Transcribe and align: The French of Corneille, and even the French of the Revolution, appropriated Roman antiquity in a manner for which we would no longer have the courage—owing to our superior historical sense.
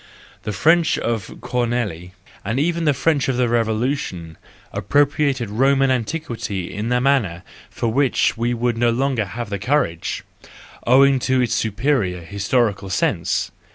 The 0.41 0.51
French 0.51 0.97
of 0.97 1.39
Corneille, 1.41 2.09
and 2.43 2.59
even 2.59 2.85
the 2.85 2.93
French 2.95 3.29
of 3.29 3.37
the 3.37 3.47
Revolution, 3.47 4.35
appropriated 4.73 5.51
Roman 5.51 5.91
antiquity 5.91 6.73
in 6.73 6.91
a 6.91 6.99
manner 6.99 7.43
for 7.69 7.89
which 7.93 8.35
we 8.35 8.51
would 8.51 8.79
no 8.79 8.89
longer 8.89 9.25
have 9.25 9.51
the 9.51 9.59
courage—owing 9.59 11.19
to 11.19 11.41
our 11.41 11.45
superior 11.45 12.21
historical 12.23 12.89
sense. 12.89 13.51